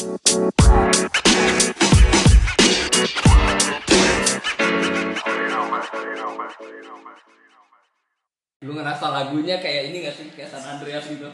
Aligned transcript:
Lu 0.00 0.16
ngerasa 8.72 9.12
lagunya 9.12 9.60
kayak 9.60 9.92
ini 9.92 10.08
gak 10.08 10.16
sih? 10.16 10.32
Kayak 10.32 10.56
San 10.56 10.64
Andreas 10.64 11.04
gitu. 11.04 11.28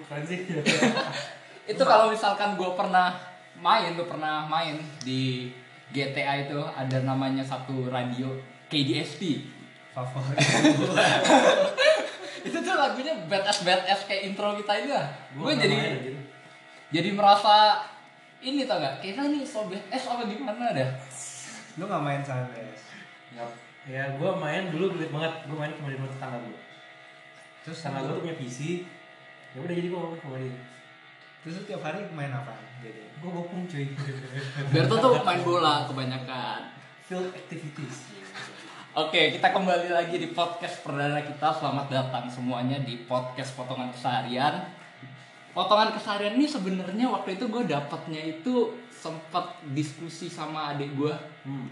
Bukan 0.00 0.20
sih. 0.24 0.48
Itu 1.76 1.84
kalau 1.84 2.08
misalkan 2.08 2.56
gue 2.56 2.72
pernah 2.72 3.20
main, 3.60 3.92
tuh 3.92 4.08
pernah 4.08 4.48
main 4.48 4.80
di 5.04 5.52
GTA 5.92 6.48
itu 6.48 6.56
ada 6.56 7.04
namanya 7.04 7.44
satu 7.44 7.92
radio 7.92 8.32
KDST. 8.72 9.44
Favorit. 9.92 10.40
itu 12.48 12.56
tuh 12.56 12.74
lagunya 12.78 13.12
badass 13.28 13.66
badass 13.66 14.06
kayak 14.08 14.32
intro 14.32 14.56
kita 14.56 14.72
ini 14.86 14.90
lah. 14.96 15.12
Gue 15.36 15.52
jadi. 15.58 16.19
Jadi 16.90 17.14
merasa 17.14 17.86
ini 18.42 18.66
tau 18.66 18.82
gak? 18.82 18.98
Kita 18.98 19.30
nih 19.30 19.46
so 19.46 19.70
badass 19.70 20.10
apa 20.10 20.26
gimana 20.26 20.74
dah? 20.74 20.90
Lu 21.78 21.86
nggak 21.86 22.02
main 22.02 22.22
Sunrise? 22.26 22.84
Ya 23.86 24.12
gue 24.12 24.30
main 24.36 24.74
dulu 24.74 24.98
belit 24.98 25.14
banget. 25.14 25.32
Gue 25.46 25.56
main 25.56 25.72
cuma 25.72 25.88
di 25.88 25.96
rumah 25.96 26.10
tetangga 26.10 26.38
gue. 26.42 26.60
Terus 27.62 27.78
Tetangga 27.78 28.00
gue 28.04 28.14
tuh 28.18 28.22
punya 28.26 28.36
PC. 28.36 28.58
Ya 29.54 29.58
udah 29.62 29.74
jadi 29.74 29.88
gue 29.88 30.00
main 30.00 30.18
sama 30.18 30.36
dia. 30.42 30.58
Terus 31.40 31.54
lu 31.56 31.62
tiap 31.64 31.82
hari 31.86 32.04
main 32.12 32.32
apa? 32.34 32.52
Jadi 32.82 33.02
Gue 33.22 33.30
bopung 33.30 33.64
cuy. 33.70 33.86
Berto 34.74 34.94
tuh 34.98 35.10
main 35.22 35.40
bola 35.46 35.86
kebanyakan. 35.86 36.60
Field 37.06 37.30
activities. 37.32 37.96
Oke, 38.90 39.38
kita 39.38 39.54
kembali 39.54 39.94
lagi 39.94 40.18
di 40.18 40.34
podcast 40.34 40.82
perdana 40.82 41.22
kita. 41.22 41.54
Selamat 41.54 41.86
datang 41.86 42.26
semuanya 42.26 42.82
di 42.82 43.06
podcast 43.06 43.54
Potongan 43.54 43.94
Keseharian. 43.94 44.79
Potongan 45.50 45.90
Keseharian 45.90 46.38
ini 46.38 46.46
sebenarnya 46.46 47.10
waktu 47.10 47.34
itu 47.34 47.50
gue 47.50 47.66
dapatnya 47.66 48.22
itu 48.22 48.70
sempat 48.94 49.58
diskusi 49.74 50.30
sama 50.30 50.70
adik 50.70 50.94
gue. 50.94 51.14
Hmm. 51.42 51.66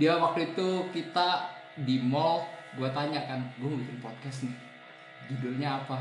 Dia 0.00 0.16
waktu 0.16 0.54
itu 0.54 0.88
kita 0.94 1.50
di 1.84 2.00
mall, 2.00 2.48
gue 2.80 2.88
tanya 2.96 3.20
kan, 3.28 3.52
gue 3.60 3.68
mau 3.68 3.76
bikin 3.76 3.98
podcast 4.00 4.48
nih. 4.48 4.56
Judulnya 5.28 5.84
apa? 5.84 6.00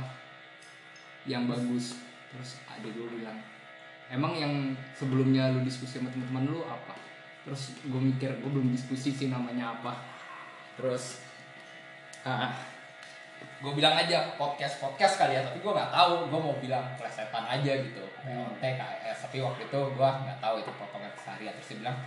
Yang 1.28 1.44
bagus. 1.52 1.86
Terus 2.32 2.50
adik 2.72 2.96
gue 2.96 3.08
bilang, 3.20 3.36
emang 4.08 4.38
yang 4.40 4.54
sebelumnya 4.96 5.52
lu 5.52 5.66
diskusi 5.68 6.00
sama 6.00 6.14
teman-teman 6.16 6.48
lu 6.48 6.62
apa? 6.64 6.96
Terus 7.44 7.76
gue 7.84 8.02
mikir, 8.02 8.40
gue 8.40 8.50
belum 8.50 8.72
diskusi 8.72 9.12
sih 9.12 9.28
namanya 9.28 9.76
apa. 9.76 10.00
Terus, 10.80 11.20
ah, 12.24 12.56
gue 13.60 13.72
bilang 13.76 13.96
aja 14.00 14.40
podcast 14.40 14.80
podcast 14.80 15.20
kali 15.20 15.36
ya, 15.36 15.44
tapi 15.44 15.60
gue 15.60 15.72
nggak 15.72 15.92
tahu. 15.92 16.32
Gue 16.32 16.40
mau 16.40 16.56
bilang 16.64 16.96
plesetan 16.96 17.44
aja 17.44 17.72
gitu, 17.76 18.04
POT, 18.24 18.64
KS. 18.64 19.18
Tapi 19.28 19.38
waktu 19.44 19.62
itu 19.68 19.80
gue 19.96 20.10
nggak 20.10 20.40
tahu 20.40 20.56
itu 20.64 20.72
potongan 20.80 21.12
keseharian. 21.12 21.54
Terus 21.60 21.68
dia 21.68 21.78
bilang, 21.84 21.98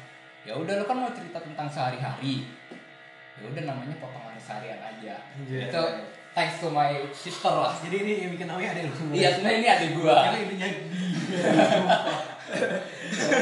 ya 0.49 0.53
udah 0.57 0.75
lu 0.81 0.85
kan 0.89 0.97
mau 0.97 1.13
cerita 1.13 1.39
tentang 1.45 1.69
sehari-hari. 1.69 2.49
Ya 3.37 3.45
udah 3.49 3.63
namanya 3.69 3.97
potongan 4.01 4.33
keseharian 4.41 4.81
aja. 4.81 5.15
Anjir. 5.37 5.69
Itu 5.69 5.83
thanks 6.33 6.57
to 6.65 6.73
my 6.73 7.05
sister 7.13 7.53
lah. 7.53 7.77
Jadi 7.85 7.97
ini 8.01 8.13
yang 8.25 8.31
bikin 8.33 8.49
namanya 8.49 8.73
ada 8.73 8.89
lu. 8.89 8.97
Iya 9.13 9.29
sebenarnya 9.37 9.59
ini 9.61 9.69
adik 9.69 9.91
gua. 10.01 10.17
Karena 10.25 10.39
ininya 10.41 10.69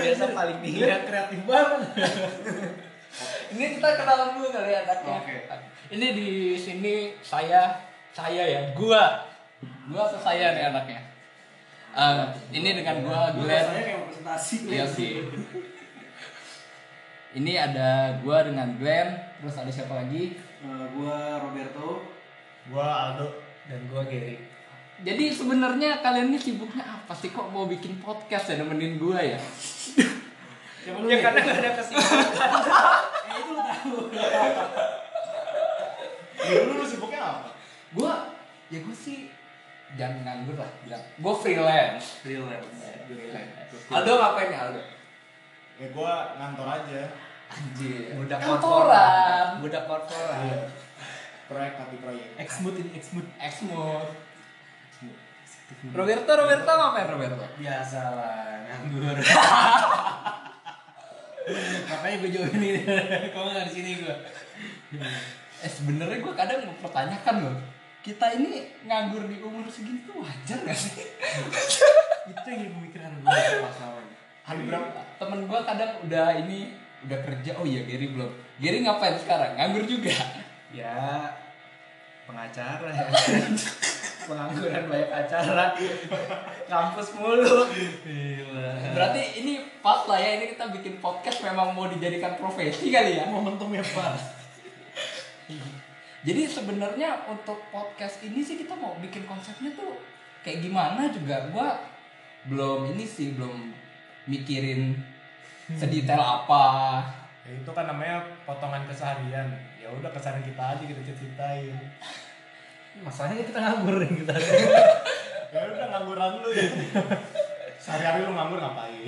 biasa 0.03 0.25
paling 0.35 0.59
nih. 0.63 0.73
dia 0.83 0.99
kreatif 1.07 1.41
banget. 1.47 1.83
Ini 3.51 3.65
kita 3.79 3.89
kenalan 3.99 4.29
dulu 4.39 4.49
kali 4.51 4.71
ya 4.75 4.79
anaknya. 4.87 5.15
Oke. 5.23 5.37
Ini 5.91 6.07
di 6.15 6.31
sini 6.55 7.19
saya 7.19 7.75
saya 8.15 8.43
ya 8.47 8.63
gua 8.79 9.27
gua 9.91 10.03
atau 10.07 10.21
saya 10.23 10.55
nih 10.55 10.71
anaknya. 10.71 11.01
Eh, 11.91 12.23
ini 12.55 12.71
dengan 12.79 13.03
gua 13.03 13.35
Glenn. 13.35 13.67
kayak 13.75 14.07
presentasi. 14.07 14.55
Iya 14.71 14.87
sih. 14.87 15.27
Ini 17.35 17.53
ada 17.59 18.19
gua 18.23 18.47
dengan 18.47 18.79
Glenn, 18.79 19.19
terus 19.43 19.59
ada 19.59 19.71
siapa 19.71 19.99
lagi? 19.99 20.39
Eh, 20.63 20.85
gua 20.95 21.43
Roberto. 21.43 22.07
Gua 22.71 22.87
Aldo 23.11 23.43
dan 23.67 23.83
gua 23.91 24.07
Gary. 24.07 24.39
Jadi 25.01 25.33
sebenarnya 25.33 26.05
kalian 26.05 26.31
ini 26.31 26.39
sibuknya 26.39 26.85
apa 26.85 27.17
sih 27.17 27.33
kok 27.33 27.51
mau 27.51 27.67
bikin 27.67 27.99
podcast 27.99 28.53
ya 28.53 28.63
nemenin 28.63 28.95
gua 28.95 29.19
ya? 29.19 29.41
Ya 30.81 30.93
Nih? 30.97 31.19
karena 31.19 31.39
nggak 31.43 31.59
ada 31.59 31.71
kesibukan. 31.75 32.19
Eh, 33.31 33.39
itu 33.39 33.51
lu 33.55 33.63
tahu. 33.63 34.11
Dulu 36.41 36.73
lu 36.77 36.85
sibuknya 36.85 37.21
apa? 37.23 37.49
Gua 37.95 38.13
ya 38.71 38.79
gua 38.81 38.97
sih 38.97 39.29
jangan 39.99 40.23
nganggur 40.23 40.57
lah 40.57 40.71
bilang. 40.87 41.03
Gua 41.19 41.35
freelance. 41.35 42.23
Freelance. 42.23 42.79
Aldo 43.91 44.13
ngapain 44.17 44.55
ya 44.55 44.59
Aldo? 44.71 44.83
Ya 45.81 45.87
gua 45.91 46.13
ngantor 46.39 46.67
aja 46.71 47.03
Anjir. 47.51 48.15
Budak 48.15 48.39
Kantoran. 48.39 48.63
korporat. 48.63 49.49
Budak 49.59 49.85
korporat. 49.91 50.71
proyek 51.51 51.75
tapi 51.75 51.97
proyek. 51.99 52.29
Exmood 52.39 52.79
ini 52.79 52.91
Exmood. 52.95 53.27
Exmoor. 53.43 54.07
Roberto, 55.91 56.31
Roberto 56.35 56.71
ngapain 56.71 57.07
Roberto? 57.11 57.47
Biasa 57.59 58.01
lah, 58.15 58.55
nganggur. 58.71 59.19
Makanya 61.91 62.17
gue 62.23 62.31
join 62.31 62.55
ini. 62.55 62.83
Kalau 63.35 63.51
nggak 63.51 63.67
di 63.71 63.75
sini 63.75 63.91
gue. 64.03 64.17
Eh 65.63 65.71
sebenarnya 65.71 66.19
gue 66.23 66.35
kadang 66.35 66.63
mempertanyakan 66.71 67.37
loh. 67.47 67.57
Kita 68.01 68.33
ini 68.33 68.65
nganggur 68.89 69.29
di 69.29 69.45
umur 69.45 69.69
segini 69.69 70.01
tuh 70.09 70.25
wajar 70.25 70.65
gak 70.65 70.73
sih? 70.73 71.05
Itu 72.33 72.49
yang 72.49 72.73
pemikiran 72.73 73.13
gue 73.21 73.29
masalahnya. 73.61 74.17
Ada 74.49 74.61
berapa 74.65 75.01
temen 75.21 75.41
gue 75.45 75.61
kadang 75.69 75.93
udah 76.09 76.27
ini 76.41 76.59
udah 77.05 77.19
kerja. 77.21 77.61
Oh 77.61 77.69
iya 77.69 77.85
Gary 77.85 78.17
belum. 78.17 78.33
Gary 78.57 78.81
ngapain 78.81 79.21
sekarang? 79.21 79.53
Nganggur 79.53 79.85
juga. 79.85 80.17
Ya 80.73 81.29
pengacara 82.25 82.89
ya. 82.89 83.05
Pengangguran 84.33 84.85
banyak 84.89 85.11
acara. 85.13 85.77
Kampus 86.73 87.09
mulu. 87.21 87.69
Gila. 88.01 88.97
Berarti 88.97 89.45
ini 89.45 89.61
pas 89.85 90.09
lah 90.09 90.17
ya 90.17 90.41
ini 90.41 90.57
kita 90.57 90.73
bikin 90.73 91.05
podcast 91.05 91.45
memang 91.45 91.77
mau 91.77 91.85
dijadikan 91.85 92.41
profesi 92.41 92.89
kali 92.89 93.21
ya. 93.21 93.29
Momentumnya 93.29 93.85
pas. 93.93 94.40
Jadi 96.21 96.45
sebenarnya 96.45 97.25
untuk 97.33 97.57
podcast 97.73 98.21
ini 98.21 98.45
sih 98.45 98.61
kita 98.61 98.77
mau 98.77 98.93
bikin 99.01 99.25
konsepnya 99.25 99.73
tuh 99.73 99.97
kayak 100.45 100.61
gimana 100.61 101.09
juga 101.09 101.49
gua 101.49 101.81
belum 102.45 102.93
ini 102.93 103.09
sih 103.09 103.33
belum 103.37 103.73
mikirin 104.29 105.01
sedetail 105.81 106.21
apa. 106.21 107.01
Ya, 107.49 107.57
itu 107.57 107.71
kan 107.73 107.89
namanya 107.89 108.21
potongan 108.45 108.85
keseharian. 108.85 109.49
Ya 109.81 109.89
udah 109.89 110.13
keseharian 110.13 110.45
kita 110.45 110.77
aja 110.77 110.83
kita 110.85 111.01
ceritain. 111.09 111.73
Masalahnya 113.01 113.45
kita 113.49 113.59
nganggur 113.61 113.97
nih 114.05 114.11
kita. 114.25 114.35
Ya 115.51 115.67
udah 115.67 115.87
ngangguran 115.91 116.47
lu 116.47 116.55
ya. 116.55 116.71
Sehari-hari 117.75 118.23
lu 118.23 118.39
nganggur 118.39 118.63
ngapain? 118.63 119.03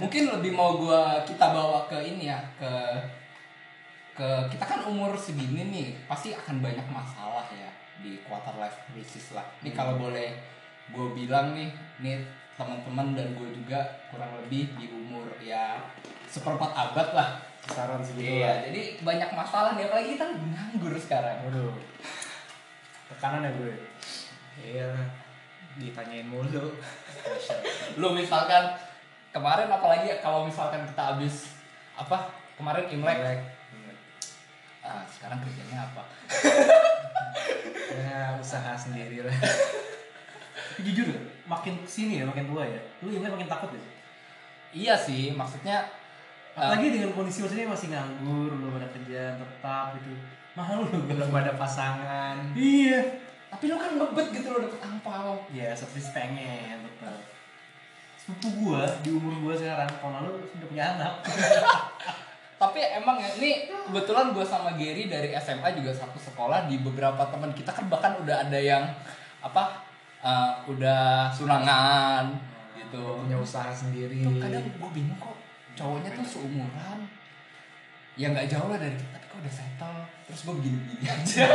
Mungkin 0.00 0.32
lebih 0.32 0.56
mau 0.56 0.80
gua 0.80 1.20
kita 1.28 1.52
bawa 1.52 1.84
ke 1.92 2.00
ini 2.08 2.32
ya 2.32 2.40
ke 2.56 2.72
ke 4.16 4.28
kita 4.48 4.64
kan 4.64 4.80
umur 4.88 5.12
segini 5.12 5.68
nih 5.68 5.88
pasti 6.08 6.32
akan 6.32 6.64
banyak 6.64 6.88
masalah 6.88 7.44
ya 7.52 7.68
di 8.00 8.16
quarter 8.24 8.56
life 8.56 8.80
crisis 8.88 9.36
lah. 9.36 9.44
Ini 9.60 9.76
kalau 9.76 10.00
boleh 10.00 10.32
gue 10.88 11.06
bilang 11.12 11.52
nih, 11.52 11.68
nih 12.00 12.24
teman-teman 12.56 13.12
dan 13.12 13.36
gue 13.36 13.48
juga 13.52 13.84
kurang 14.08 14.32
lebih 14.40 14.72
di 14.80 14.88
umur 14.88 15.28
ya 15.44 15.76
seperempat 16.24 16.72
abad 16.72 17.08
lah. 17.12 17.28
Saran 17.66 17.98
segitu 18.00 18.40
Iya, 18.40 18.46
lah. 18.46 18.56
jadi 18.70 18.82
banyak 19.02 19.30
masalah 19.34 19.70
nih 19.74 19.84
apalagi 19.90 20.08
kita 20.16 20.26
nganggur 20.32 20.94
sekarang. 20.96 21.36
Waduh. 21.50 21.74
Tekanan 23.12 23.44
ya 23.44 23.50
gue. 23.52 23.74
Iya. 24.62 24.90
Ditanyain 25.76 26.24
mulu. 26.30 26.72
Lu 28.00 28.08
misalkan 28.16 28.70
kemarin 29.34 29.68
apalagi 29.68 30.08
kalau 30.24 30.46
misalkan 30.48 30.86
kita 30.88 31.02
habis 31.12 31.52
apa? 31.98 32.32
Kemarin 32.56 32.88
Imlek. 32.88 33.55
Ah, 34.86 35.04
sekarang 35.10 35.42
kerjanya 35.42 35.90
apa? 35.90 36.02
Ya 37.90 38.38
usaha 38.38 38.72
sendiri 38.78 39.26
lah. 39.26 39.34
Jujur 40.78 41.10
ya, 41.10 41.20
makin 41.50 41.82
ke 41.82 41.88
sini 41.88 42.22
ya, 42.22 42.24
makin 42.24 42.46
tua 42.46 42.62
ya. 42.62 42.78
Lu 43.02 43.10
ingat 43.10 43.34
makin 43.34 43.50
takut 43.50 43.74
ya. 43.74 43.82
Iya 44.76 44.94
sih, 44.94 45.34
maksudnya 45.34 45.82
Apalagi 46.56 46.88
dengan 46.88 47.12
kondisi 47.12 47.44
maksudnya 47.44 47.68
masih 47.68 47.92
nganggur, 47.92 48.48
belum 48.48 48.80
ada 48.80 48.88
kerjaan 48.88 49.36
tetap 49.36 49.92
gitu. 50.00 50.16
Mahal 50.56 50.88
lu 50.88 51.04
Belum 51.04 51.28
ada 51.36 51.52
pasangan. 51.52 52.56
Iya. 52.56 53.28
tapi 53.46 53.70
lu 53.70 53.78
kan 53.78 53.94
ngebet 53.94 54.26
gitu 54.34 54.48
lo 54.52 54.58
dapet 54.64 54.80
angpau. 54.80 55.44
Ya, 55.52 55.76
seperti 55.76 56.16
pengen 56.16 56.80
tetap. 56.82 57.20
Sepupu 58.16 58.48
gua 58.58 58.88
di 59.04 59.12
umur 59.12 59.36
gua 59.38 59.54
sekarang 59.54 59.86
tahun 60.00 60.12
lalu 60.18 60.48
sudah 60.50 60.66
punya 60.66 60.84
anak. 60.96 61.14
Tapi 62.56 62.80
emang 62.80 63.20
ya, 63.20 63.28
ini 63.36 63.68
kebetulan 63.68 64.32
gue 64.32 64.40
sama 64.40 64.72
Gary 64.80 65.12
dari 65.12 65.28
SMA 65.36 65.76
juga 65.76 65.92
satu 65.92 66.16
sekolah 66.16 66.64
di 66.64 66.80
beberapa 66.80 67.28
teman 67.28 67.52
kita 67.52 67.68
kan 67.68 67.84
bahkan 67.92 68.16
udah 68.16 68.48
ada 68.48 68.56
yang 68.56 68.80
apa 69.44 69.84
eh, 70.24 70.52
udah 70.64 71.28
sunangan 71.28 72.32
gitu. 72.80 73.20
Punya 73.20 73.36
usaha 73.36 73.68
sendiri. 73.68 74.24
Tuh 74.24 74.40
kadang 74.40 74.64
gue 74.64 74.90
bingung 74.96 75.20
kok 75.20 75.36
cowoknya 75.76 76.16
tuh 76.16 76.24
seumuran. 76.24 76.98
Ya 78.16 78.32
nggak 78.32 78.48
jauh 78.48 78.72
lah 78.72 78.80
dari 78.80 78.96
kita 78.96 79.20
tapi 79.20 79.26
kok 79.28 79.38
udah 79.44 79.52
settle. 79.52 80.00
Terus 80.24 80.40
gue 80.48 80.54
begini-begini 80.56 81.06
aja. 81.12 81.48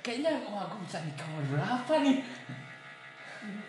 Kayaknya 0.00 0.32
wah 0.48 0.64
gue 0.72 0.80
bisa 0.88 1.04
nikah 1.04 1.28
berapa 1.52 1.92
nih? 2.00 2.16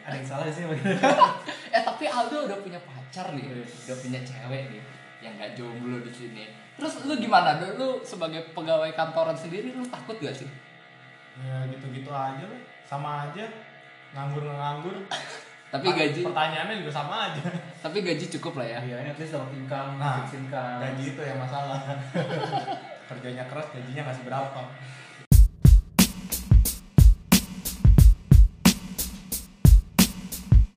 Ada 0.07 0.15
yang 0.15 0.27
salah 0.27 0.47
sih 0.47 0.63
tapi 2.03 2.11
Aldo 2.11 2.51
udah 2.51 2.59
punya 2.59 2.83
pacar 2.83 3.31
nih 3.31 3.47
udah 3.63 3.95
punya 4.03 4.19
cewek 4.27 4.75
nih 4.75 4.83
yang 5.23 5.39
nggak 5.39 5.55
jomblo 5.55 6.03
di 6.03 6.11
sini 6.11 6.51
terus 6.75 7.00
lu 7.07 7.15
gimana 7.15 7.63
lu, 7.63 7.79
lu 7.79 7.89
sebagai 8.03 8.51
pegawai 8.51 8.91
kantoran 8.91 9.31
sendiri 9.31 9.71
lu 9.71 9.88
takut 9.88 10.19
gak 10.19 10.35
sih 10.35 10.51
Ya 11.33 11.65
gitu-gitu 11.65 12.13
aja 12.13 12.45
lah. 12.45 12.61
Sama 12.85 13.25
aja. 13.25 13.41
Nganggur 14.13 14.45
nganggur. 14.45 14.94
tapi 15.73 15.89
gaji 15.89 16.21
Pertanyaannya 16.21 16.85
juga 16.85 16.94
sama 16.94 17.33
aja. 17.33 17.41
tapi 17.88 18.05
gaji 18.05 18.29
cukup 18.38 18.61
lah 18.61 18.67
ya 18.69 18.79
iya 18.85 18.95
ini 19.01 19.09
at 19.09 19.17
least 19.17 19.33
dapat 19.33 19.50
income 19.57 19.97
Nah, 19.97 20.21
income 20.29 20.77
Gaji 20.77 21.03
itu 21.15 21.21
yang 21.25 21.39
masalah. 21.41 21.81
Kerjanya 23.09 23.50
keras, 23.50 23.65
gajinya 23.73 24.05
nggak 24.05 24.17
seberapa. 24.21 24.61